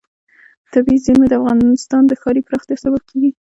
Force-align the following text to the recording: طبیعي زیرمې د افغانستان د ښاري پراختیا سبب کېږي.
طبیعي 0.73 0.97
زیرمې 1.05 1.27
د 1.29 1.33
افغانستان 1.39 2.01
د 2.07 2.11
ښاري 2.21 2.41
پراختیا 2.47 2.75
سبب 2.83 3.01
کېږي. 3.09 3.31